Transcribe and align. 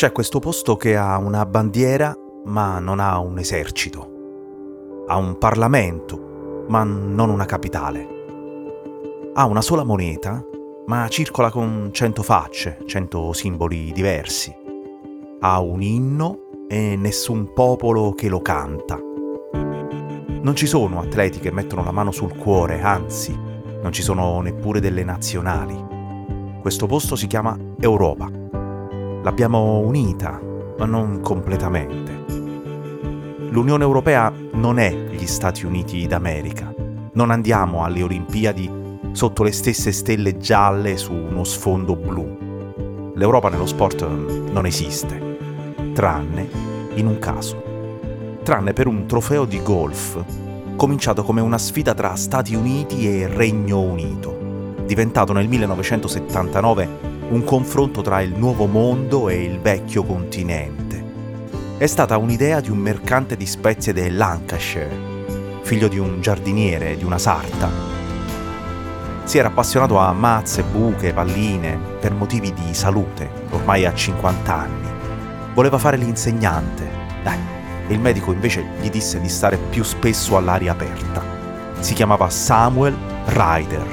C'è 0.00 0.12
questo 0.12 0.38
posto 0.38 0.78
che 0.78 0.96
ha 0.96 1.18
una 1.18 1.44
bandiera 1.44 2.16
ma 2.46 2.78
non 2.78 3.00
ha 3.00 3.18
un 3.18 3.38
esercito. 3.38 5.04
Ha 5.06 5.16
un 5.18 5.36
Parlamento 5.36 6.64
ma 6.68 6.84
non 6.84 7.28
una 7.28 7.44
capitale. 7.44 8.08
Ha 9.34 9.44
una 9.44 9.60
sola 9.60 9.84
moneta 9.84 10.42
ma 10.86 11.06
circola 11.08 11.50
con 11.50 11.90
cento 11.92 12.22
facce, 12.22 12.78
cento 12.86 13.34
simboli 13.34 13.92
diversi. 13.92 14.56
Ha 15.40 15.60
un 15.60 15.82
inno 15.82 16.64
e 16.66 16.96
nessun 16.96 17.52
popolo 17.52 18.14
che 18.14 18.30
lo 18.30 18.40
canta. 18.40 18.98
Non 18.98 20.52
ci 20.54 20.64
sono 20.64 21.00
atleti 21.00 21.40
che 21.40 21.52
mettono 21.52 21.84
la 21.84 21.92
mano 21.92 22.10
sul 22.10 22.34
cuore, 22.38 22.80
anzi, 22.80 23.38
non 23.82 23.92
ci 23.92 24.00
sono 24.00 24.40
neppure 24.40 24.80
delle 24.80 25.04
nazionali. 25.04 26.58
Questo 26.62 26.86
posto 26.86 27.16
si 27.16 27.26
chiama 27.26 27.54
Europa. 27.78 28.39
L'abbiamo 29.22 29.80
unita, 29.80 30.40
ma 30.78 30.86
non 30.86 31.20
completamente. 31.20 32.24
L'Unione 33.50 33.84
Europea 33.84 34.32
non 34.52 34.78
è 34.78 34.90
gli 35.10 35.26
Stati 35.26 35.66
Uniti 35.66 36.06
d'America. 36.06 36.72
Non 37.12 37.30
andiamo 37.30 37.84
alle 37.84 38.02
Olimpiadi 38.02 38.70
sotto 39.12 39.42
le 39.42 39.52
stesse 39.52 39.92
stelle 39.92 40.38
gialle 40.38 40.96
su 40.96 41.12
uno 41.12 41.44
sfondo 41.44 41.96
blu. 41.96 43.12
L'Europa 43.14 43.50
nello 43.50 43.66
sport 43.66 44.06
non 44.06 44.64
esiste, 44.64 45.36
tranne 45.92 46.48
in 46.94 47.06
un 47.06 47.18
caso. 47.18 47.62
Tranne 48.42 48.72
per 48.72 48.86
un 48.86 49.04
trofeo 49.04 49.44
di 49.44 49.62
golf, 49.62 50.24
cominciato 50.76 51.24
come 51.24 51.42
una 51.42 51.58
sfida 51.58 51.92
tra 51.92 52.14
Stati 52.16 52.54
Uniti 52.54 53.06
e 53.06 53.26
Regno 53.26 53.80
Unito, 53.80 54.74
diventato 54.86 55.34
nel 55.34 55.46
1979 55.46 57.09
un 57.30 57.44
confronto 57.44 58.02
tra 58.02 58.20
il 58.22 58.34
nuovo 58.36 58.66
mondo 58.66 59.28
e 59.28 59.44
il 59.44 59.60
vecchio 59.60 60.02
continente. 60.02 61.04
È 61.78 61.86
stata 61.86 62.16
un'idea 62.16 62.58
di 62.58 62.70
un 62.70 62.78
mercante 62.78 63.36
di 63.36 63.46
spezie 63.46 63.92
del 63.92 64.16
Lancashire, 64.16 64.90
figlio 65.62 65.86
di 65.86 65.96
un 65.96 66.20
giardiniere, 66.20 66.96
di 66.96 67.04
una 67.04 67.18
sarta. 67.18 67.70
Si 69.22 69.38
era 69.38 69.46
appassionato 69.46 69.96
a 69.96 70.12
mazze, 70.12 70.64
buche, 70.64 71.12
palline, 71.12 71.78
per 72.00 72.12
motivi 72.14 72.52
di 72.52 72.74
salute, 72.74 73.30
ormai 73.50 73.86
a 73.86 73.94
50 73.94 74.52
anni. 74.52 74.88
Voleva 75.54 75.78
fare 75.78 75.96
l'insegnante. 75.96 76.88
Dai, 77.22 77.38
e 77.86 77.92
il 77.92 78.00
medico 78.00 78.32
invece 78.32 78.64
gli 78.80 78.90
disse 78.90 79.20
di 79.20 79.28
stare 79.28 79.56
più 79.56 79.84
spesso 79.84 80.36
all'aria 80.36 80.72
aperta. 80.72 81.22
Si 81.78 81.94
chiamava 81.94 82.28
Samuel 82.28 82.96
Ryder 83.26 83.86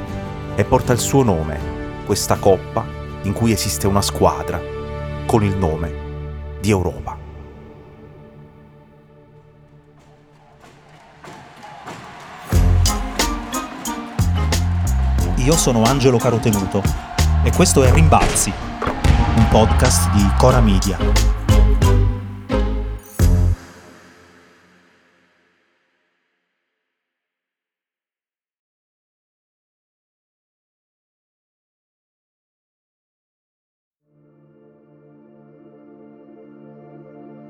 e 0.56 0.64
porta 0.64 0.92
il 0.92 1.00
suo 1.00 1.22
nome, 1.22 1.60
questa 2.04 2.36
coppa 2.38 2.97
in 3.28 3.34
cui 3.34 3.52
esiste 3.52 3.88
una 3.88 4.02
squadra 4.02 4.60
con 5.26 5.44
il 5.44 5.56
nome 5.58 6.56
di 6.62 6.70
Europa. 6.70 7.18
Io 15.36 15.54
sono 15.54 15.84
Angelo 15.84 16.18
Carotenuto 16.18 16.82
e 17.44 17.52
questo 17.52 17.84
è 17.84 17.92
Rimbalzi, 17.92 18.52
un 19.36 19.48
podcast 19.50 20.10
di 20.12 20.26
Cora 20.38 20.62
Media. 20.62 21.37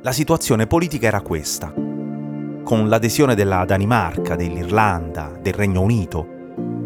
La 0.08 0.14
situazione 0.14 0.68
politica 0.68 1.08
era 1.08 1.20
questa. 1.20 1.74
Con 1.74 2.88
l'adesione 2.88 3.36
della 3.36 3.66
Danimarca, 3.66 4.38
dell'Irlanda, 4.38 5.38
del 5.42 5.52
Regno 5.52 5.82
Unito, 5.82 6.26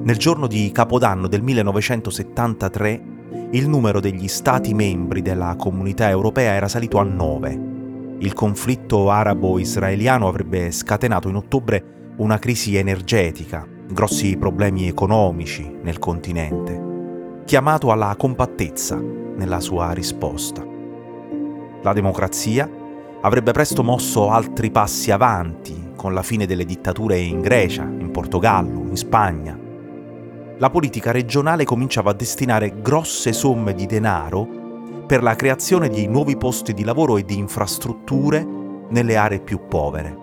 nel 0.01 0.17
giorno 0.17 0.47
di 0.47 0.71
Capodanno 0.71 1.27
del 1.27 1.43
1973 1.43 3.03
il 3.51 3.69
numero 3.69 3.99
degli 3.99 4.27
Stati 4.27 4.73
membri 4.73 5.21
della 5.21 5.53
comunità 5.55 6.09
europea 6.09 6.53
era 6.53 6.67
salito 6.67 6.97
a 6.97 7.03
9. 7.03 7.59
Il 8.21 8.33
conflitto 8.33 9.11
arabo-israeliano 9.11 10.27
avrebbe 10.27 10.71
scatenato 10.71 11.29
in 11.29 11.35
ottobre 11.35 12.13
una 12.17 12.39
crisi 12.39 12.75
energetica, 12.75 13.67
grossi 13.87 14.35
problemi 14.35 14.87
economici 14.87 15.71
nel 15.83 15.99
continente, 15.99 17.43
chiamato 17.45 17.91
alla 17.91 18.15
compattezza 18.17 18.99
nella 18.99 19.59
sua 19.59 19.91
risposta. 19.91 20.65
La 21.83 21.93
democrazia 21.93 22.79
avrebbe 23.21 23.51
presto 23.51 23.83
mosso 23.83 24.29
altri 24.29 24.71
passi 24.71 25.11
avanti 25.11 25.91
con 25.95 26.13
la 26.13 26.23
fine 26.23 26.45
delle 26.45 26.65
dittature 26.65 27.19
in 27.19 27.41
Grecia, 27.41 27.83
in 27.83 28.09
Portogallo, 28.11 28.87
in 28.87 28.95
Spagna. 28.95 29.57
La 30.57 30.69
politica 30.69 31.11
regionale 31.11 31.63
cominciava 31.63 32.11
a 32.11 32.15
destinare 32.15 32.81
grosse 32.81 33.33
somme 33.33 33.73
di 33.73 33.85
denaro 33.85 34.59
per 35.05 35.23
la 35.23 35.35
creazione 35.35 35.89
di 35.89 36.07
nuovi 36.07 36.37
posti 36.37 36.73
di 36.73 36.83
lavoro 36.83 37.17
e 37.17 37.25
di 37.25 37.37
infrastrutture 37.37 38.47
nelle 38.89 39.17
aree 39.17 39.41
più 39.41 39.67
povere. 39.67 40.17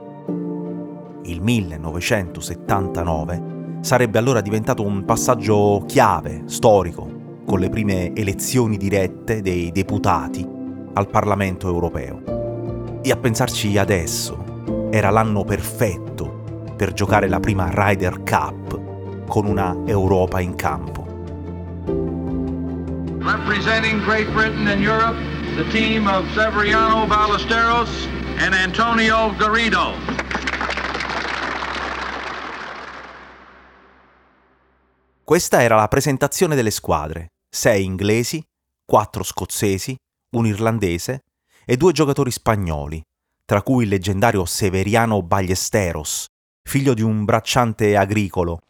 Il 1.22 1.42
1979 1.42 3.56
sarebbe 3.80 4.18
allora 4.18 4.40
diventato 4.40 4.82
un 4.82 5.04
passaggio 5.04 5.84
chiave, 5.86 6.42
storico, 6.46 7.16
con 7.44 7.60
le 7.60 7.68
prime 7.68 8.12
elezioni 8.14 8.76
dirette 8.76 9.40
dei 9.40 9.70
deputati 9.72 10.46
al 10.94 11.08
Parlamento 11.08 11.68
europeo. 11.68 12.37
E 13.08 13.10
a 13.10 13.16
pensarci 13.16 13.78
adesso, 13.78 14.90
era 14.90 15.08
l'anno 15.08 15.42
perfetto 15.42 16.74
per 16.76 16.92
giocare 16.92 17.26
la 17.26 17.40
prima 17.40 17.70
Ryder 17.72 18.22
Cup 18.22 19.26
con 19.26 19.46
una 19.46 19.74
Europa 19.86 20.40
in 20.40 20.54
campo. 20.54 21.06
Representing 23.20 24.04
Great 24.04 24.30
Britain 24.32 24.66
and 24.66 24.82
Europe, 24.82 25.16
the 25.56 25.66
team 25.70 26.06
of 26.06 26.26
Severiano 26.34 27.06
Ballesteros 27.06 27.88
and 28.40 28.52
Antonio 28.52 29.34
Garrido. 29.38 29.94
Questa 35.24 35.62
era 35.62 35.76
la 35.76 35.88
presentazione 35.88 36.54
delle 36.54 36.70
squadre. 36.70 37.28
Sei 37.48 37.84
inglesi, 37.84 38.46
quattro 38.84 39.22
scozzesi, 39.22 39.96
un 40.32 40.44
irlandese 40.44 41.22
e 41.70 41.76
due 41.76 41.92
giocatori 41.92 42.30
spagnoli, 42.30 43.02
tra 43.44 43.60
cui 43.60 43.82
il 43.82 43.90
leggendario 43.90 44.46
Severiano 44.46 45.20
Ballesteros, 45.20 46.24
figlio 46.66 46.94
di 46.94 47.02
un 47.02 47.26
bracciante 47.26 47.94
agricolo. 47.94 48.60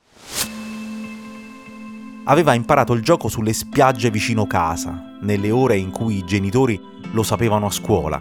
Aveva 2.25 2.55
imparato 2.55 2.94
il 2.94 3.02
gioco 3.02 3.28
sulle 3.28 3.52
spiagge 3.52 4.11
vicino 4.11 4.49
casa, 4.49 5.17
nelle 5.20 5.52
ore 5.52 5.76
in 5.76 5.93
cui 5.93 6.17
i 6.17 6.25
genitori 6.25 6.81
lo 7.12 7.23
sapevano 7.23 7.67
a 7.67 7.70
scuola. 7.70 8.20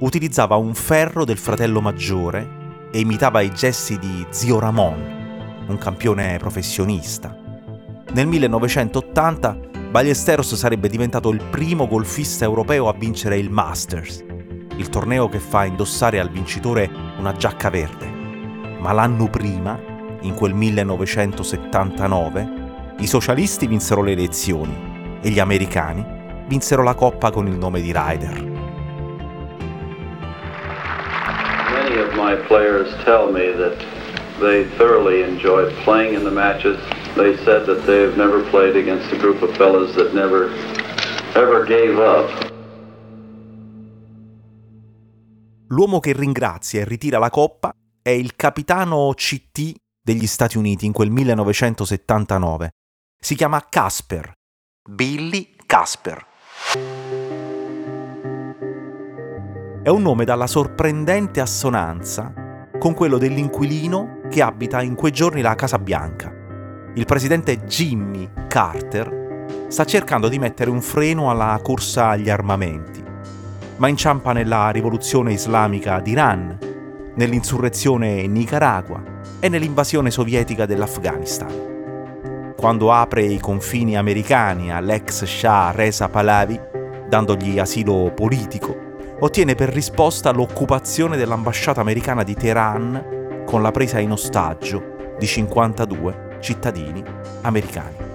Utilizzava 0.00 0.56
un 0.56 0.74
ferro 0.74 1.24
del 1.24 1.38
fratello 1.38 1.80
maggiore 1.80 2.88
e 2.90 2.98
imitava 2.98 3.42
i 3.42 3.52
gesti 3.52 3.96
di 3.96 4.26
zio 4.30 4.58
Ramon, 4.58 5.64
un 5.68 5.78
campione 5.78 6.36
professionista. 6.38 7.32
Nel 8.12 8.26
1980 8.26 9.69
Ballesteros 9.90 10.54
sarebbe 10.54 10.88
diventato 10.88 11.30
il 11.30 11.42
primo 11.50 11.88
golfista 11.88 12.44
europeo 12.44 12.88
a 12.88 12.94
vincere 12.96 13.36
il 13.38 13.50
Masters, 13.50 14.24
il 14.76 14.88
torneo 14.88 15.28
che 15.28 15.40
fa 15.40 15.64
indossare 15.64 16.20
al 16.20 16.30
vincitore 16.30 16.88
una 17.18 17.32
giacca 17.32 17.70
verde. 17.70 18.06
Ma 18.78 18.92
l'anno 18.92 19.28
prima, 19.28 19.76
in 20.20 20.34
quel 20.34 20.54
1979, 20.54 22.94
i 23.00 23.08
socialisti 23.08 23.66
vinsero 23.66 24.02
le 24.02 24.12
elezioni 24.12 25.18
e 25.20 25.28
gli 25.28 25.40
americani 25.40 26.06
vinsero 26.46 26.84
la 26.84 26.94
coppa 26.94 27.32
con 27.32 27.48
il 27.48 27.58
nome 27.58 27.80
di 27.80 27.92
Ryder. 27.92 28.44
Many 31.72 31.98
of 31.98 32.14
my 32.14 32.36
players 32.46 32.94
tell 33.02 33.32
me 33.32 33.56
that 33.56 33.74
they 34.40 34.64
thoroughly 34.76 35.22
enjoyed 35.22 35.72
playing 35.84 36.14
in 36.14 36.24
the 36.24 36.30
matches. 36.30 36.78
They 37.14 37.36
said 37.44 37.66
that 37.66 37.84
they've 37.86 38.16
never 38.16 38.42
played 38.50 38.76
against 38.76 39.12
a 39.12 39.16
group 39.16 39.42
of 39.42 39.54
fellas 39.56 39.94
that 39.94 40.12
never 40.14 40.50
ever 41.34 41.64
gave 41.64 41.98
up. 41.98 42.48
L'uomo 45.68 46.00
che 46.00 46.12
ringrazia 46.12 46.80
e 46.80 46.84
ritira 46.84 47.18
la 47.18 47.30
coppa 47.30 47.72
è 48.02 48.10
il 48.10 48.34
capitano 48.34 49.12
CT 49.14 49.74
degli 50.02 50.26
Stati 50.26 50.58
Uniti 50.58 50.86
in 50.86 50.92
quel 50.92 51.10
1979. 51.10 52.70
Si 53.16 53.36
chiama 53.36 53.64
Casper. 53.68 54.32
Billy 54.88 55.54
Casper. 55.66 56.26
È 59.82 59.88
un 59.88 60.02
nome 60.02 60.24
dalla 60.24 60.46
sorprendente 60.46 61.40
assonanza 61.40 62.48
con 62.80 62.94
quello 62.94 63.18
dell'inquilino 63.18 64.20
che 64.30 64.40
abita 64.40 64.80
in 64.80 64.94
quei 64.94 65.12
giorni 65.12 65.42
la 65.42 65.54
Casa 65.54 65.78
Bianca. 65.78 66.32
Il 66.94 67.04
presidente 67.04 67.66
Jimmy 67.66 68.26
Carter 68.48 69.44
sta 69.68 69.84
cercando 69.84 70.28
di 70.28 70.38
mettere 70.38 70.70
un 70.70 70.80
freno 70.80 71.28
alla 71.28 71.60
corsa 71.62 72.08
agli 72.08 72.30
armamenti, 72.30 73.04
ma 73.76 73.86
inciampa 73.86 74.32
nella 74.32 74.70
rivoluzione 74.70 75.34
islamica 75.34 76.00
d'Iran, 76.00 76.58
nell'insurrezione 77.16 78.22
in 78.22 78.32
Nicaragua 78.32 79.02
e 79.38 79.50
nell'invasione 79.50 80.10
sovietica 80.10 80.64
dell'Afghanistan. 80.64 82.54
Quando 82.56 82.92
apre 82.92 83.24
i 83.24 83.38
confini 83.40 83.98
americani 83.98 84.72
all'ex 84.72 85.24
Shah 85.24 85.70
Reza 85.70 86.08
Pahlavi, 86.08 86.58
dandogli 87.10 87.58
asilo 87.58 88.10
politico, 88.14 88.88
ottiene 89.20 89.54
per 89.54 89.68
risposta 89.68 90.30
l'occupazione 90.30 91.16
dell'ambasciata 91.16 91.80
americana 91.80 92.22
di 92.22 92.34
Teheran 92.34 93.44
con 93.46 93.62
la 93.62 93.70
presa 93.70 93.98
in 93.98 94.12
ostaggio 94.12 95.14
di 95.18 95.26
52 95.26 96.38
cittadini 96.40 97.04
americani. 97.42 98.08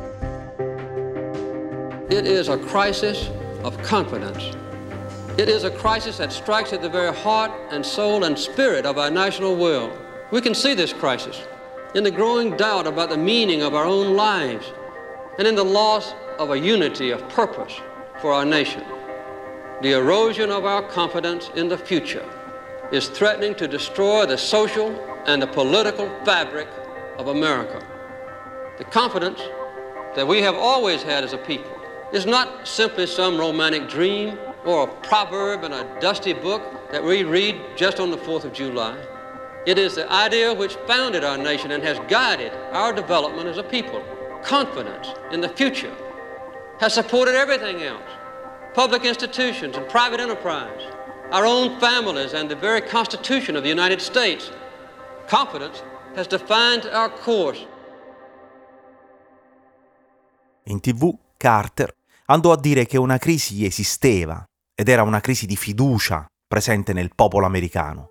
It 2.10 2.25
is 2.25 2.50
a 2.50 2.57
crisis 2.57 3.30
of 3.62 3.75
confidence. 3.88 4.56
It 5.38 5.48
is 5.48 5.63
a 5.63 5.72
crisis 5.72 6.18
that 6.18 6.31
strikes 6.31 6.72
at 6.72 6.81
the 6.81 6.90
very 6.90 7.13
heart 7.13 7.51
and 7.72 7.84
soul 7.84 8.24
and 8.24 8.38
spirit 8.38 8.86
of 8.86 8.98
our 8.98 9.12
national 9.12 9.56
will. 9.56 9.92
We 10.31 10.42
can 10.42 10.56
see 10.56 10.74
this 10.74 10.94
crisis 10.94 11.40
in 11.94 12.04
the 12.04 12.12
growing 12.12 12.56
doubt 12.58 12.88
about 12.88 13.10
the 13.10 13.18
meaning 13.18 13.62
of 13.62 13.75
our 13.75 13.86
own 13.86 14.16
lives 14.16 14.72
and 15.38 15.48
in 15.48 15.56
the 15.56 15.63
loss 15.63 16.16
of 16.40 16.50
a 16.50 16.58
unity 16.58 17.12
of 17.12 17.28
purpose 17.30 17.80
for 18.22 18.31
our 18.31 18.46
nation. 18.46 18.81
The 19.81 19.92
erosion 19.92 20.51
of 20.51 20.66
our 20.66 20.81
confidence 20.81 21.50
in 21.54 21.68
the 21.68 21.77
future 21.77 22.25
is 22.94 23.10
threatening 23.10 23.56
to 23.56 23.68
destroy 23.68 24.25
the 24.25 24.38
social 24.38 24.89
and 25.27 25.42
the 25.42 25.48
political 25.48 26.07
fabric 26.24 26.69
of 27.18 27.27
America. 27.27 27.86
The 28.77 28.86
confidence 28.86 29.42
that 30.16 30.25
we 30.25 30.42
have 30.42 30.56
always 30.56 31.04
had 31.04 31.25
as 31.25 31.33
a 31.33 31.38
people 31.38 31.72
is 32.13 32.25
not 32.25 32.66
simply 32.66 33.06
some 33.06 33.38
romantic 33.38 33.89
dream 33.89 34.39
or 34.63 34.86
a 34.86 34.95
proverb 35.07 35.66
in 35.66 35.74
a 35.74 36.00
dusty 36.00 36.31
book 36.31 36.62
that 36.92 37.04
we 37.04 37.25
read 37.25 37.60
just 37.75 38.00
on 38.00 38.12
the 38.12 38.18
4th 38.18 38.45
of 38.45 38.54
July. 38.54 38.98
It 39.66 39.77
is 39.77 39.95
the 39.95 40.10
idea 40.10 40.54
which 40.54 40.75
founded 40.88 41.25
our 41.25 41.38
nation 41.38 41.72
and 41.72 41.83
has 41.83 42.00
guided 42.07 42.54
our 42.72 42.94
development 42.94 43.50
as 43.50 43.57
a 43.57 43.63
people. 43.63 44.01
Confidence 44.42 45.10
in 45.33 45.42
the 45.42 45.50
future 45.50 45.94
has 46.80 46.94
supported 46.94 47.36
everything 47.36 47.81
else 47.83 48.10
public 48.75 49.06
institutions 49.06 49.77
and 49.77 49.88
private 49.88 50.19
enterprise, 50.19 50.83
our 51.31 51.45
own 51.45 51.80
families, 51.80 52.33
and 52.33 52.50
the 52.50 52.57
very 52.57 52.81
Constitution 52.81 53.56
of 53.56 53.63
the 53.63 53.69
United 53.69 54.01
States. 54.01 54.51
Confidence 55.27 55.81
has 56.16 56.27
defined 56.27 56.86
our 56.92 57.10
course. 57.10 57.66
In 60.66 60.81
tv 60.81 61.18
Carter 61.38 61.94
andò 62.25 62.51
a 62.51 62.57
dire 62.57 62.86
che 62.86 62.98
una 62.98 63.18
crisi 63.18 63.63
esisteva 63.66 64.44
ed 64.75 64.89
era 64.89 65.04
una 65.04 65.22
crisi 65.22 65.45
di 65.45 65.56
fiducia 65.56 66.25
presente 66.45 66.92
nel 66.92 67.12
popolo 67.16 67.45
americano. 67.45 68.07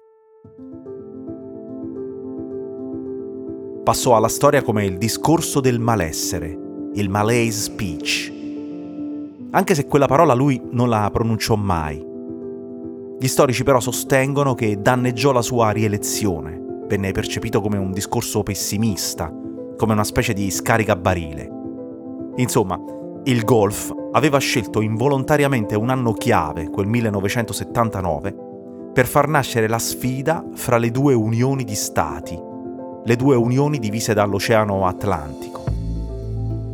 Passò 3.83 4.17
alla 4.17 4.29
storia 4.29 4.63
come 4.63 4.87
il 4.87 4.97
discorso 4.97 5.61
del 5.61 5.79
malessere, 5.79 6.57
il 6.95 7.11
malaise 7.11 7.61
speech. 7.61 8.34
Anche 9.55 9.77
se 9.77 9.87
quella 9.87 10.07
parola 10.07 10.35
lui 10.35 10.61
non 10.73 10.89
la 10.89 11.09
pronunciò 11.13 11.55
mai. 11.55 12.05
Gli 13.21 13.29
storici 13.29 13.63
però 13.63 13.79
sostengono 13.79 14.55
che 14.55 14.81
danneggiò 14.81 15.31
la 15.31 15.43
sua 15.43 15.71
rielezione, 15.71 16.61
venne 16.89 17.13
percepito 17.13 17.61
come 17.61 17.79
un 17.79 17.93
discorso 17.93 18.43
pessimista, 18.43 19.33
come 19.77 19.93
una 19.93 20.03
specie 20.03 20.33
di 20.33 20.51
scaricabarile. 20.51 21.51
Insomma, 22.35 22.77
il 23.23 23.45
golf 23.45 23.95
aveva 24.11 24.39
scelto 24.39 24.81
involontariamente 24.81 25.77
un 25.77 25.91
anno 25.91 26.15
chiave, 26.15 26.69
quel 26.69 26.89
1979, 26.89 28.37
per 28.93 29.07
far 29.07 29.29
nascere 29.29 29.69
la 29.69 29.79
sfida 29.79 30.45
fra 30.55 30.79
le 30.79 30.91
due 30.91 31.15
unioni 31.15 31.63
di 31.63 31.77
stati, 31.77 32.37
le 33.05 33.17
due 33.17 33.37
unioni 33.37 33.79
divise 33.79 34.15
dall'Oceano 34.15 34.85
Atlantico. 34.85 35.63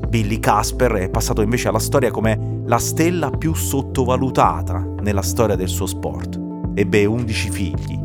Billy 0.08 0.40
Casper 0.40 0.92
è 0.92 1.10
passato 1.10 1.40
invece 1.40 1.68
alla 1.68 1.78
storia 1.78 2.10
come 2.10 2.59
la 2.70 2.78
stella 2.78 3.30
più 3.30 3.52
sottovalutata 3.52 4.94
nella 5.00 5.22
storia 5.22 5.56
del 5.56 5.66
suo 5.66 5.86
sport. 5.86 6.40
Ebbe 6.74 7.04
11 7.04 7.50
figli, 7.50 8.00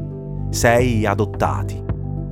6 0.49 1.05
adottati, 1.05 1.79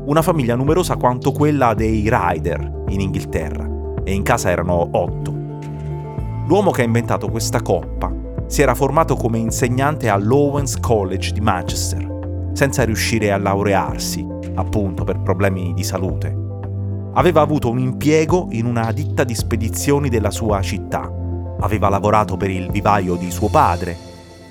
una 0.05 0.23
famiglia 0.23 0.55
numerosa 0.55 0.95
quanto 0.95 1.31
quella 1.31 1.75
dei 1.75 2.09
Ryder 2.09 2.85
in 2.87 3.01
Inghilterra, 3.01 3.69
e 4.03 4.15
in 4.15 4.23
casa 4.23 4.49
erano 4.49 4.89
8. 4.93 5.33
L'uomo 6.47 6.71
che 6.71 6.81
ha 6.81 6.85
inventato 6.85 7.29
questa 7.29 7.61
coppa 7.61 8.11
si 8.47 8.63
era 8.63 8.73
formato 8.73 9.15
come 9.15 9.37
insegnante 9.37 10.09
all'Owens 10.09 10.79
College 10.79 11.33
di 11.33 11.39
Manchester, 11.39 12.49
senza 12.53 12.83
riuscire 12.83 13.31
a 13.31 13.37
laurearsi 13.37 14.25
appunto 14.55 15.03
per 15.03 15.19
problemi 15.19 15.71
di 15.75 15.83
salute. 15.83 16.35
Aveva 17.13 17.41
avuto 17.41 17.69
un 17.69 17.77
impiego 17.77 18.47
in 18.53 18.65
una 18.65 18.91
ditta 18.91 19.23
di 19.23 19.35
spedizioni 19.35 20.09
della 20.09 20.31
sua 20.31 20.59
città. 20.63 21.21
Aveva 21.63 21.89
lavorato 21.89 22.37
per 22.37 22.49
il 22.49 22.69
vivaio 22.69 23.15
di 23.15 23.31
suo 23.31 23.49
padre 23.49 23.97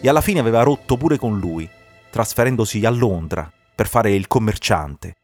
e 0.00 0.08
alla 0.08 0.20
fine 0.20 0.40
aveva 0.40 0.62
rotto 0.62 0.96
pure 0.96 1.18
con 1.18 1.38
lui, 1.38 1.68
trasferendosi 2.10 2.84
a 2.84 2.90
Londra 2.90 3.50
per 3.74 3.86
fare 3.86 4.12
il 4.12 4.26
commerciante. 4.26 5.14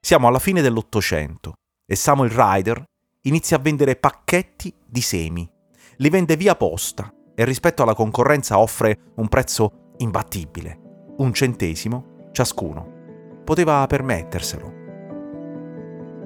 Siamo 0.00 0.28
alla 0.28 0.38
fine 0.38 0.60
dell'Ottocento 0.60 1.54
e 1.86 1.96
Samuel 1.96 2.30
Ryder 2.30 2.84
inizia 3.22 3.56
a 3.56 3.60
vendere 3.60 3.96
pacchetti 3.96 4.72
di 4.84 5.00
semi. 5.00 5.48
Li 5.96 6.08
vende 6.10 6.36
via 6.36 6.54
posta 6.54 7.12
e 7.34 7.44
rispetto 7.44 7.82
alla 7.82 7.94
concorrenza 7.94 8.58
offre 8.58 9.12
un 9.16 9.28
prezzo 9.28 9.94
imbattibile, 9.98 11.14
un 11.18 11.32
centesimo 11.32 12.30
ciascuno 12.32 12.96
poteva 13.48 13.86
permetterselo. 13.86 14.72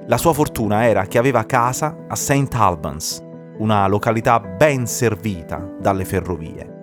La 0.07 0.17
sua 0.17 0.33
fortuna 0.33 0.85
era 0.85 1.05
che 1.05 1.17
aveva 1.17 1.45
casa 1.45 2.05
a 2.09 2.17
St. 2.17 2.53
Albans, 2.53 3.23
una 3.63 3.87
località 3.87 4.41
ben 4.41 4.85
servita 4.85 5.65
dalle 5.79 6.03
ferrovie. 6.03 6.81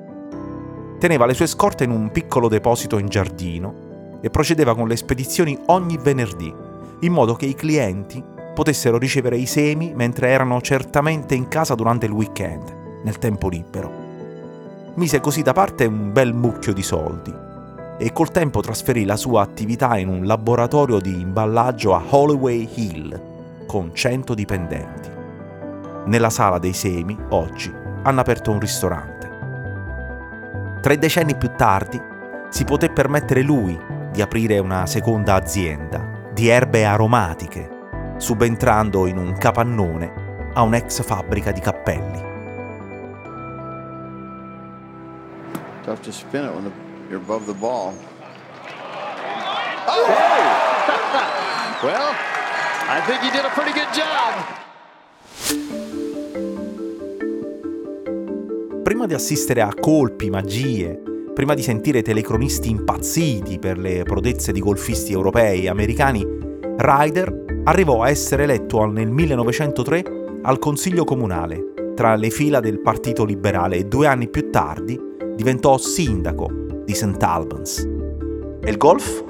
Teneva 0.99 1.26
le 1.26 1.34
sue 1.34 1.46
scorte 1.46 1.84
in 1.84 1.90
un 1.90 2.10
piccolo 2.10 2.49
deposito 2.49 2.96
in 2.96 3.06
giardino 3.06 4.18
e 4.22 4.30
procedeva 4.30 4.75
con 4.75 4.88
le 4.88 4.96
spedizioni 4.96 5.58
ogni 5.66 5.99
venerdì, 6.00 6.52
in 7.00 7.12
modo 7.12 7.34
che 7.34 7.44
i 7.44 7.54
clienti 7.54 8.25
potessero 8.54 8.96
ricevere 8.96 9.37
i 9.37 9.44
semi 9.44 9.92
mentre 9.94 10.28
erano 10.28 10.60
certamente 10.62 11.34
in 11.34 11.49
casa 11.49 11.75
durante 11.75 12.06
il 12.06 12.12
weekend, 12.12 13.00
nel 13.04 13.18
tempo 13.18 13.49
libero. 13.49 14.08
Mise 14.94 15.20
così 15.20 15.42
da 15.42 15.52
parte 15.52 15.84
un 15.84 16.12
bel 16.12 16.32
mucchio 16.32 16.72
di 16.72 16.82
soldi 16.82 17.32
e 17.99 18.12
col 18.14 18.30
tempo 18.30 18.62
trasferì 18.62 19.04
la 19.04 19.16
sua 19.16 19.42
attività 19.42 19.99
in 19.99 20.08
un 20.08 20.25
laboratorio 20.25 20.99
di 20.99 21.20
imballaggio 21.20 21.94
a 21.94 22.02
Holloway 22.08 22.66
Hill 22.75 23.66
con 23.66 23.94
100 23.94 24.34
dipendenti. 24.34 25.20
Nella 26.07 26.30
sala 26.30 26.59
dei 26.59 26.73
semi, 26.73 27.19
oggi, 27.30 27.73
hanno 28.02 28.21
aperto 28.21 28.50
un 28.50 28.61
ristorante. 28.61 29.28
Tre 30.80 30.99
decenni 30.99 31.37
più 31.37 31.52
tardi 31.54 32.00
si 32.49 32.64
poté 32.64 32.90
permettere 32.90 33.42
lui 33.42 33.78
di 34.11 34.23
aprire 34.23 34.59
una 34.59 34.87
seconda 34.87 35.35
azienda 35.35 36.30
di 36.33 36.49
erbe 36.49 36.85
aromatiche, 36.85 37.69
subentrando 38.16 39.07
in 39.07 39.19
un 39.19 39.37
capannone 39.37 40.50
a 40.54 40.62
un'ex 40.62 41.02
fabbrica 41.04 41.52
di 41.52 41.61
cappelli. 41.61 42.28
Tough 45.85 46.00
to 46.00 46.12
spin 46.12 46.45
it 46.45 46.52
when 46.52 46.64
the 46.64 46.90
You're 47.11 47.19
above 47.19 47.45
the 47.47 47.54
ball. 47.54 47.92
Oh! 49.88 50.07
well, 51.83 52.14
I 52.88 53.02
think 53.04 53.25
you 53.25 53.33
did 53.33 53.45
a 53.45 53.50
pretty 53.50 53.73
good 53.73 53.92
job. 53.92 54.70
Prima 58.90 59.06
di 59.06 59.14
assistere 59.14 59.61
a 59.61 59.73
colpi, 59.73 60.30
magie, 60.30 61.00
prima 61.32 61.54
di 61.54 61.62
sentire 61.62 62.02
telecronisti 62.02 62.70
impazziti 62.70 63.61
per 63.61 63.78
le 63.78 64.02
prodezze 64.02 64.50
di 64.50 64.59
golfisti 64.59 65.12
europei 65.12 65.62
e 65.62 65.68
americani, 65.68 66.26
Ryder 66.76 67.62
arrivò 67.66 68.02
a 68.02 68.09
essere 68.09 68.42
eletto 68.42 68.85
nel 68.87 69.09
1903 69.09 70.40
al 70.42 70.59
Consiglio 70.59 71.04
Comunale 71.04 71.92
tra 71.94 72.16
le 72.16 72.30
fila 72.30 72.59
del 72.59 72.80
Partito 72.80 73.25
Liberale 73.25 73.76
e 73.76 73.85
due 73.85 74.09
anni 74.09 74.28
più 74.28 74.50
tardi 74.50 75.00
diventò 75.37 75.78
sindaco 75.78 76.50
di 76.85 76.92
St. 76.92 77.23
Albans. 77.23 77.88
E 78.61 78.70
il 78.70 78.76
golf? 78.76 79.25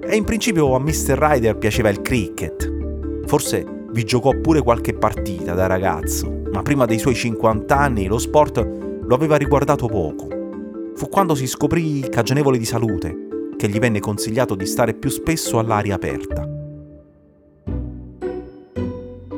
E 0.00 0.16
in 0.16 0.24
principio 0.24 0.74
a 0.74 0.80
Mr. 0.80 1.16
Ryder 1.16 1.58
piaceva 1.58 1.90
il 1.90 2.02
cricket. 2.02 3.24
Forse 3.24 3.77
vi 3.90 4.04
giocò 4.04 4.32
pure 4.40 4.62
qualche 4.62 4.94
partita 4.94 5.54
da 5.54 5.66
ragazzo, 5.66 6.42
ma 6.52 6.62
prima 6.62 6.84
dei 6.84 6.98
suoi 6.98 7.14
50 7.14 7.76
anni 7.76 8.06
lo 8.06 8.18
sport 8.18 8.66
lo 9.02 9.14
aveva 9.14 9.36
riguardato 9.36 9.86
poco 9.86 10.38
fu 10.98 11.08
quando 11.08 11.36
si 11.36 11.46
scoprì 11.46 12.08
cagionevole 12.08 12.58
di 12.58 12.64
salute 12.64 13.28
che 13.56 13.68
gli 13.68 13.78
venne 13.78 14.00
consigliato 14.00 14.56
di 14.56 14.66
stare 14.66 14.94
più 14.94 15.10
spesso 15.10 15.60
all'aria 15.60 15.94
aperta. 15.94 16.42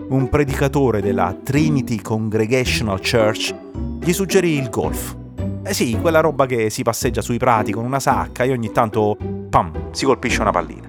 Un 0.09 0.29
predicatore 0.31 1.03
della 1.03 1.37
Trinity 1.43 2.01
Congregational 2.01 3.01
Church 3.01 3.55
gli 4.01 4.13
suggerì 4.15 4.57
il 4.57 4.71
golf. 4.71 5.15
Eh 5.63 5.75
sì, 5.75 5.99
quella 6.01 6.21
roba 6.21 6.47
che 6.47 6.71
si 6.71 6.83
passeggia 6.83 7.21
sui 7.21 7.37
prati 7.37 7.73
con 7.73 7.85
una 7.85 8.01
sacca 8.01 8.45
e 8.45 8.53
ogni 8.53 8.73
tanto, 8.73 9.19
pam, 9.51 9.91
si 9.91 10.07
colpisce 10.07 10.41
una 10.41 10.53
pallina. 10.53 10.89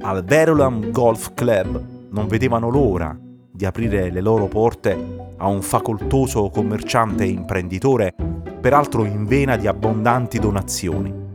Al 0.00 0.24
Verulam 0.24 0.90
Golf 0.90 1.34
Club 1.34 1.96
non 2.10 2.26
vedevano 2.26 2.68
l'ora 2.68 3.16
di 3.50 3.64
aprire 3.64 4.10
le 4.10 4.20
loro 4.20 4.46
porte 4.46 5.32
a 5.36 5.46
un 5.46 5.62
facoltoso 5.62 6.48
commerciante 6.48 7.24
e 7.24 7.28
imprenditore 7.28 8.14
peraltro 8.60 9.04
in 9.04 9.24
vena 9.26 9.56
di 9.56 9.66
abbondanti 9.66 10.38
donazioni. 10.38 11.26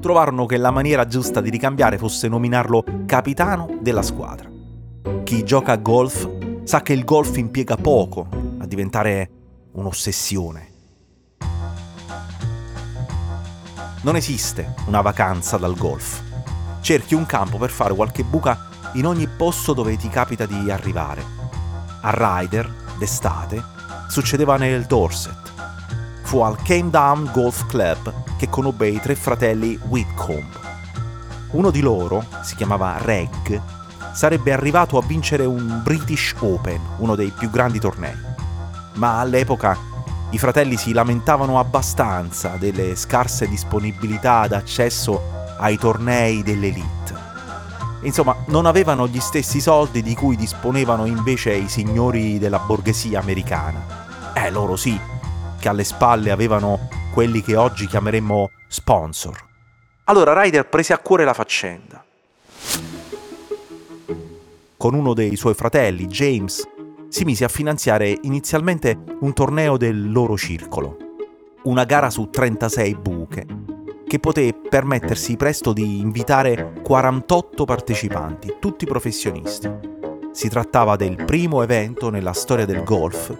Trovarono 0.00 0.46
che 0.46 0.56
la 0.56 0.70
maniera 0.70 1.06
giusta 1.06 1.40
di 1.40 1.50
ricambiare 1.50 1.98
fosse 1.98 2.28
nominarlo 2.28 2.84
capitano 3.06 3.78
della 3.80 4.02
squadra. 4.02 4.50
Chi 5.22 5.44
gioca 5.44 5.72
a 5.72 5.76
golf 5.76 6.28
sa 6.64 6.82
che 6.82 6.92
il 6.92 7.04
golf 7.04 7.36
impiega 7.36 7.76
poco 7.76 8.26
a 8.58 8.66
diventare 8.66 9.30
un'ossessione. 9.72 10.70
Non 14.02 14.16
esiste 14.16 14.74
una 14.86 15.00
vacanza 15.00 15.56
dal 15.56 15.76
golf. 15.76 16.20
Cerchi 16.80 17.14
un 17.14 17.24
campo 17.24 17.58
per 17.58 17.70
fare 17.70 17.94
qualche 17.94 18.24
buca 18.24 18.70
in 18.94 19.06
ogni 19.06 19.26
posto 19.26 19.72
dove 19.72 19.96
ti 19.96 20.08
capita 20.08 20.46
di 20.46 20.70
arrivare. 20.70 21.24
A 22.00 22.10
Ryder, 22.10 22.70
d'estate, 22.98 23.62
succedeva 24.08 24.56
nel 24.56 24.84
Dorset, 24.84 25.52
fu 26.22 26.40
al 26.40 26.56
Came 26.62 26.90
Down 26.90 27.30
Golf 27.32 27.66
Club 27.66 28.36
che 28.36 28.48
conobbe 28.48 28.88
i 28.88 29.00
tre 29.00 29.14
fratelli 29.14 29.78
Whitcomb. 29.88 30.60
Uno 31.52 31.70
di 31.70 31.80
loro, 31.80 32.24
si 32.42 32.54
chiamava 32.54 32.96
Reg, 32.98 33.60
sarebbe 34.12 34.52
arrivato 34.52 34.98
a 34.98 35.02
vincere 35.02 35.44
un 35.44 35.80
British 35.82 36.34
Open, 36.40 36.80
uno 36.98 37.14
dei 37.14 37.30
più 37.30 37.50
grandi 37.50 37.78
tornei. 37.78 38.16
Ma 38.94 39.20
all'epoca 39.20 39.76
i 40.30 40.38
fratelli 40.38 40.76
si 40.76 40.92
lamentavano 40.92 41.58
abbastanza 41.58 42.56
delle 42.58 42.96
scarse 42.96 43.46
disponibilità 43.48 44.46
d'accesso 44.48 45.20
ai 45.58 45.76
tornei 45.76 46.42
dell'elite. 46.42 47.21
Insomma, 48.02 48.36
non 48.46 48.66
avevano 48.66 49.06
gli 49.06 49.20
stessi 49.20 49.60
soldi 49.60 50.02
di 50.02 50.14
cui 50.14 50.36
disponevano 50.36 51.06
invece 51.06 51.52
i 51.52 51.68
signori 51.68 52.38
della 52.38 52.58
borghesia 52.58 53.20
americana. 53.20 54.32
Eh, 54.34 54.50
loro 54.50 54.76
sì, 54.76 54.98
che 55.58 55.68
alle 55.68 55.84
spalle 55.84 56.30
avevano 56.30 56.88
quelli 57.12 57.42
che 57.42 57.54
oggi 57.56 57.86
chiameremmo 57.86 58.50
sponsor. 58.66 59.50
Allora 60.04 60.40
Ryder 60.40 60.68
prese 60.68 60.92
a 60.92 60.98
cuore 60.98 61.24
la 61.24 61.34
faccenda. 61.34 62.04
Con 64.76 64.94
uno 64.94 65.14
dei 65.14 65.36
suoi 65.36 65.54
fratelli, 65.54 66.06
James, 66.06 66.66
si 67.08 67.24
mise 67.24 67.44
a 67.44 67.48
finanziare 67.48 68.18
inizialmente 68.22 68.98
un 69.20 69.32
torneo 69.32 69.76
del 69.76 70.10
loro 70.10 70.36
circolo, 70.36 70.96
una 71.64 71.84
gara 71.84 72.10
su 72.10 72.30
36 72.30 72.94
buche, 72.96 73.46
che 74.12 74.18
poté 74.18 74.52
permettersi 74.52 75.36
presto 75.36 75.72
di 75.72 76.00
invitare 76.00 76.74
48 76.82 77.64
partecipanti, 77.64 78.56
tutti 78.60 78.84
professionisti. 78.84 79.70
Si 80.32 80.50
trattava 80.50 80.96
del 80.96 81.16
primo 81.24 81.62
evento 81.62 82.10
nella 82.10 82.34
storia 82.34 82.66
del 82.66 82.84
golf 82.84 83.34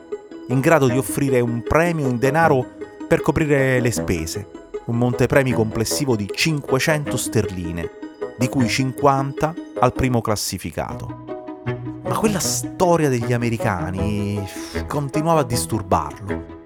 in 0.49 0.61
grado 0.61 0.89
di 0.89 0.97
offrire 0.97 1.41
un 1.41 1.63
premio 1.63 2.09
in 2.09 2.17
denaro 2.17 2.65
per 3.07 3.21
coprire 3.21 3.81
le 3.81 3.91
spese, 3.91 4.49
un 4.87 4.97
montepremi 4.97 5.53
complessivo 5.53 6.17
di 6.17 6.27
500 6.33 7.19
sterline, 7.19 7.91
di 8.39 8.49
cui 8.49 8.67
50 8.67 9.55
al 9.79 9.93
primo 9.93 10.23
classificato. 10.23 11.61
Ma 12.03 12.17
quella 12.17 12.41
storia 12.41 13.11
degli 13.11 13.35
americani 13.35 14.43
continuava 14.87 15.41
a 15.41 15.45
disturbarlo. 15.45 16.61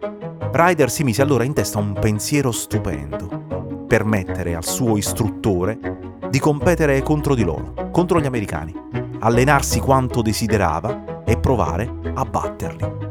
Ryder 0.52 0.90
si 0.92 1.02
mise 1.02 1.22
allora 1.22 1.42
in 1.42 1.54
testa 1.54 1.78
un 1.78 1.92
pensiero 2.00 2.52
stupendo, 2.52 3.45
permettere 3.86 4.54
al 4.54 4.64
suo 4.64 4.96
istruttore 4.96 5.78
di 6.28 6.38
competere 6.38 7.02
contro 7.02 7.34
di 7.34 7.44
loro, 7.44 7.72
contro 7.90 8.20
gli 8.20 8.26
americani, 8.26 8.74
allenarsi 9.20 9.80
quanto 9.80 10.22
desiderava 10.22 11.22
e 11.24 11.38
provare 11.38 11.90
a 12.14 12.24
batterli. 12.24 13.04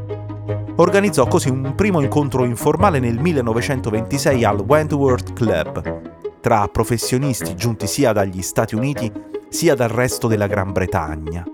Organizzò 0.78 1.26
così 1.28 1.50
un 1.50 1.74
primo 1.76 2.02
incontro 2.02 2.44
informale 2.44 3.00
nel 3.00 3.18
1926 3.18 4.44
al 4.44 4.60
Wentworth 4.60 5.34
Club, 5.34 6.02
tra 6.42 6.68
professionisti 6.68 7.56
giunti 7.56 7.88
sia 7.88 8.12
dagli 8.12 8.42
Stati 8.42 8.76
Uniti 8.76 9.12
sia 9.48 9.74
dal 9.74 9.90
resto 9.90 10.28
della 10.28 10.48
Gran 10.48 10.74
Bretagna, 10.74 11.46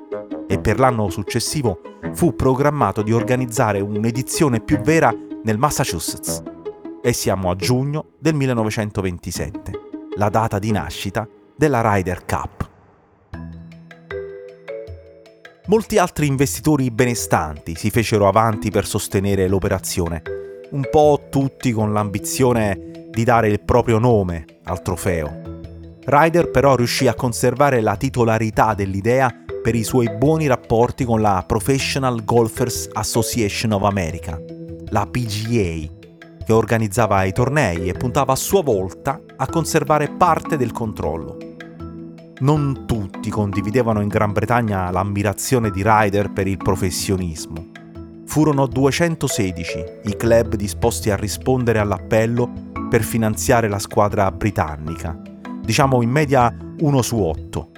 e 0.47 0.59
per 0.59 0.79
l'anno 0.79 1.09
successivo 1.09 1.79
fu 2.13 2.35
programmato 2.35 3.03
di 3.03 3.13
organizzare 3.13 3.79
un'edizione 3.79 4.59
più 4.59 4.79
vera 4.79 5.13
nel 5.43 5.57
Massachusetts. 5.57 6.43
E 7.03 7.13
siamo 7.13 7.49
a 7.49 7.55
giugno 7.55 8.11
del 8.19 8.35
1927, 8.35 9.71
la 10.17 10.29
data 10.29 10.59
di 10.59 10.71
nascita 10.71 11.27
della 11.55 11.81
Ryder 11.81 12.25
Cup. 12.25 12.69
Molti 15.65 15.97
altri 15.97 16.27
investitori 16.27 16.91
benestanti 16.91 17.73
si 17.73 17.89
fecero 17.89 18.27
avanti 18.27 18.69
per 18.69 18.85
sostenere 18.85 19.47
l'operazione, 19.47 20.21
un 20.71 20.87
po' 20.91 21.27
tutti 21.31 21.71
con 21.71 21.91
l'ambizione 21.91 23.07
di 23.09 23.23
dare 23.23 23.47
il 23.47 23.61
proprio 23.61 23.97
nome 23.97 24.45
al 24.65 24.83
trofeo. 24.83 25.59
Ryder 26.05 26.51
però 26.51 26.75
riuscì 26.75 27.07
a 27.07 27.15
conservare 27.15 27.81
la 27.81 27.95
titolarità 27.95 28.75
dell'idea 28.75 29.33
per 29.63 29.73
i 29.73 29.83
suoi 29.83 30.07
buoni 30.15 30.45
rapporti 30.45 31.03
con 31.03 31.19
la 31.19 31.43
Professional 31.47 32.23
Golfers 32.23 32.89
Association 32.93 33.71
of 33.71 33.83
America, 33.83 34.39
la 34.89 35.07
PGA, 35.07 35.99
che 36.51 36.57
organizzava 36.57 37.23
i 37.23 37.31
tornei 37.31 37.87
e 37.87 37.93
puntava 37.93 38.33
a 38.33 38.35
sua 38.35 38.61
volta 38.61 39.21
a 39.37 39.47
conservare 39.47 40.09
parte 40.09 40.57
del 40.57 40.73
controllo 40.73 41.37
non 42.41 42.85
tutti 42.87 43.29
condividevano 43.29 44.01
in 44.01 44.07
Gran 44.07 44.33
Bretagna 44.33 44.89
l'ammirazione 44.89 45.69
di 45.69 45.83
Ryder 45.83 46.31
per 46.31 46.47
il 46.47 46.57
professionismo. 46.57 47.67
Furono 48.25 48.65
216 48.65 49.85
i 50.05 50.15
club 50.17 50.55
disposti 50.55 51.11
a 51.11 51.15
rispondere 51.15 51.77
all'appello 51.77 52.49
per 52.89 53.03
finanziare 53.03 53.69
la 53.69 53.77
squadra 53.77 54.31
britannica, 54.31 55.15
diciamo 55.61 56.01
in 56.01 56.09
media 56.09 56.51
uno 56.79 57.03
su 57.03 57.19
otto. 57.19 57.69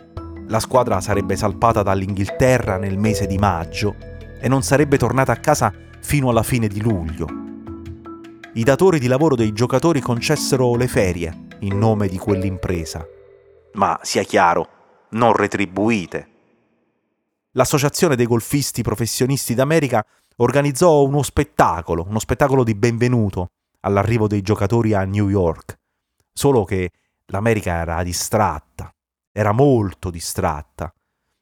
La 0.48 0.62
squadra 0.62 1.01
sarebbe 1.01 1.36
salpata 1.36 1.84
dall'Inghilterra 1.84 2.77
nel 2.77 2.98
mese 2.98 3.27
di 3.27 3.38
maggio 3.38 3.96
e 4.39 4.48
non 4.48 4.63
sarebbe 4.63 4.98
tornata 4.98 5.34
a 5.34 5.38
casa 5.38 5.74
fino 6.00 6.30
alla 6.30 6.44
fine 6.44 6.70
di 6.70 6.82
luglio. 6.82 7.42
I 8.55 8.63
datori 8.63 9.00
di 9.00 9.07
lavoro 9.07 9.36
dei 9.36 9.51
giocatori 9.51 10.00
concessero 10.00 10.75
le 10.75 10.88
ferie 10.88 11.48
in 11.60 11.77
nome 11.77 12.07
di 12.07 12.17
quell'impresa 12.17 13.05
ma 13.74 14.00
sia 14.01 14.24
chiaro, 14.24 15.07
non 15.12 15.33
retribuite. 15.33 16.29
L'Associazione 17.51 18.15
dei 18.15 18.25
golfisti 18.25 18.81
professionisti 18.81 19.53
d'America 19.53 20.05
organizzò 20.38 21.03
uno 21.03 21.22
spettacolo, 21.22 22.05
uno 22.07 22.19
spettacolo 22.19 22.63
di 22.63 22.75
benvenuto 22.75 23.50
all'arrivo 23.81 24.27
dei 24.27 24.41
giocatori 24.41 24.93
a 24.93 25.03
New 25.03 25.29
York. 25.29 25.77
Solo 26.31 26.63
che 26.63 26.91
l'America 27.27 27.74
era 27.74 28.01
distratta, 28.03 28.91
era 29.31 29.51
molto 29.51 30.10
distratta 30.10 30.91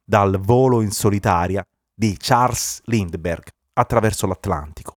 dal 0.04 0.40
volo 0.40 0.82
in 0.82 0.92
solitaria 0.92 1.66
di 1.94 2.18
Charles 2.18 2.82
Lindbergh 2.86 3.50
attraverso 3.74 4.28
l'Atlantico. 4.28 4.96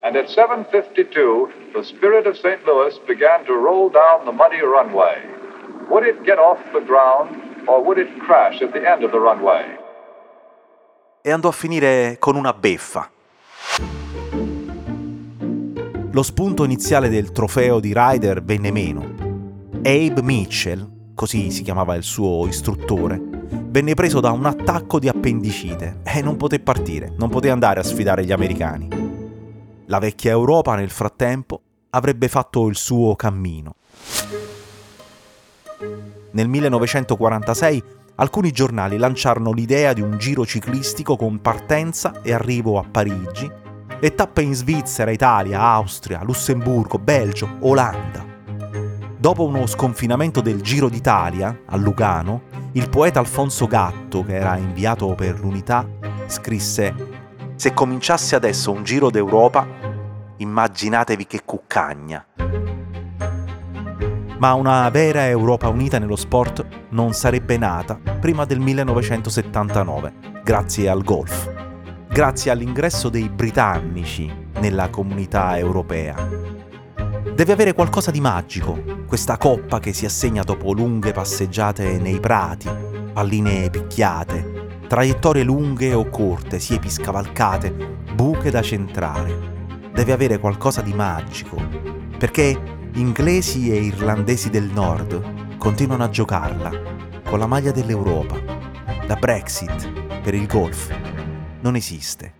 And 0.00 0.16
at 0.16 0.28
7:52 0.28 1.72
the 1.74 1.82
Spirit 1.82 2.26
of 2.26 2.36
St. 2.36 2.64
Louis 2.64 2.98
began 3.06 3.44
to 3.46 3.52
roll 3.52 3.90
down 3.90 4.24
the 4.24 4.32
muddy 4.32 4.60
runway. 4.60 5.20
Would 5.90 6.06
it 6.06 6.22
get 6.22 6.38
off 6.38 6.58
the 6.72 6.84
ground 6.84 7.34
or 7.66 7.82
would 7.82 7.98
it 7.98 8.08
crash 8.18 8.62
at 8.62 8.72
the 8.72 8.86
end 8.86 9.02
of 9.02 9.10
the 9.10 9.18
runway? 9.18 9.64
E 11.22 11.30
andò 11.30 11.48
a 11.48 11.52
finire 11.52 12.16
con 12.18 12.36
una 12.36 12.52
beffa. 12.52 13.10
lo 16.18 16.24
spunto 16.24 16.64
iniziale 16.64 17.08
del 17.08 17.30
trofeo 17.30 17.78
di 17.78 17.92
Ryder 17.94 18.42
venne 18.42 18.72
meno. 18.72 19.14
Abe 19.84 20.20
Mitchell, 20.20 21.14
così 21.14 21.52
si 21.52 21.62
chiamava 21.62 21.94
il 21.94 22.02
suo 22.02 22.44
istruttore, 22.48 23.20
venne 23.22 23.94
preso 23.94 24.18
da 24.18 24.32
un 24.32 24.44
attacco 24.44 24.98
di 24.98 25.08
appendicite 25.08 26.00
e 26.02 26.20
non 26.20 26.36
poté 26.36 26.58
partire, 26.58 27.12
non 27.16 27.28
poté 27.28 27.50
andare 27.50 27.78
a 27.78 27.84
sfidare 27.84 28.24
gli 28.24 28.32
americani. 28.32 28.97
La 29.90 29.98
vecchia 29.98 30.32
Europa 30.32 30.74
nel 30.74 30.90
frattempo 30.90 31.62
avrebbe 31.90 32.28
fatto 32.28 32.66
il 32.68 32.76
suo 32.76 33.16
cammino. 33.16 33.76
Nel 36.32 36.46
1946 36.46 37.82
alcuni 38.16 38.50
giornali 38.50 38.98
lanciarono 38.98 39.50
l'idea 39.52 39.94
di 39.94 40.02
un 40.02 40.18
giro 40.18 40.44
ciclistico 40.44 41.16
con 41.16 41.40
partenza 41.40 42.20
e 42.20 42.34
arrivo 42.34 42.78
a 42.78 42.84
Parigi 42.84 43.50
e 43.98 44.14
tappe 44.14 44.42
in 44.42 44.54
Svizzera, 44.54 45.10
Italia, 45.10 45.62
Austria, 45.62 46.22
Lussemburgo, 46.22 46.98
Belgio, 46.98 47.56
Olanda. 47.60 48.26
Dopo 49.16 49.46
uno 49.46 49.66
sconfinamento 49.66 50.42
del 50.42 50.60
Giro 50.60 50.90
d'Italia 50.90 51.62
a 51.64 51.76
Lugano, 51.76 52.42
il 52.72 52.90
poeta 52.90 53.20
Alfonso 53.20 53.66
Gatto, 53.66 54.22
che 54.22 54.34
era 54.34 54.58
inviato 54.58 55.14
per 55.14 55.40
l'unità, 55.40 55.88
scrisse 56.26 57.17
Se 57.58 57.74
cominciasse 57.74 58.36
adesso 58.36 58.70
un 58.70 58.84
Giro 58.84 59.10
d'Europa, 59.10 59.66
immaginatevi 60.36 61.26
che 61.26 61.42
cuccagna. 61.44 62.24
Ma 64.38 64.52
una 64.54 64.88
vera 64.90 65.26
Europa 65.26 65.68
unita 65.68 65.98
nello 65.98 66.16
sport 66.16 66.64
non 66.90 67.12
sarebbe 67.12 67.58
nata 67.58 67.98
prima 68.20 68.44
del 68.44 68.60
1979, 68.60 70.40
grazie 70.42 70.88
al 70.88 71.02
golf 71.02 71.66
grazie 72.18 72.50
all'ingresso 72.50 73.10
dei 73.10 73.28
britannici 73.28 74.28
nella 74.58 74.88
comunità 74.88 75.56
europea. 75.56 76.16
Deve 77.32 77.52
avere 77.52 77.74
qualcosa 77.74 78.10
di 78.10 78.20
magico, 78.20 79.04
questa 79.06 79.36
coppa 79.36 79.78
che 79.78 79.92
si 79.92 80.04
assegna 80.04 80.42
dopo 80.42 80.72
lunghe 80.72 81.12
passeggiate 81.12 81.98
nei 81.98 82.18
prati, 82.18 82.68
palline 83.12 83.70
picchiate, 83.70 84.57
traiettorie 84.88 85.42
lunghe 85.42 85.92
o 85.92 86.08
corte, 86.08 86.58
siepi 86.58 86.88
scavalcate, 86.88 87.70
buche 88.14 88.50
da 88.50 88.62
centrare. 88.62 89.66
Deve 89.92 90.12
avere 90.12 90.38
qualcosa 90.38 90.80
di 90.80 90.94
magico, 90.94 91.56
perché 92.16 92.58
inglesi 92.94 93.70
e 93.70 93.76
irlandesi 93.76 94.48
del 94.48 94.70
nord 94.72 95.58
continuano 95.58 96.04
a 96.04 96.08
giocarla 96.08 96.70
con 97.22 97.38
la 97.38 97.46
maglia 97.46 97.70
dell'Europa. 97.70 98.36
La 99.06 99.16
Brexit 99.16 100.20
per 100.22 100.34
il 100.34 100.46
golf 100.46 100.90
non 101.60 101.76
esiste 101.76 102.32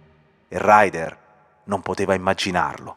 e 0.48 0.56
Ryder 0.58 1.18
non 1.64 1.82
poteva 1.82 2.14
immaginarlo. 2.14 2.96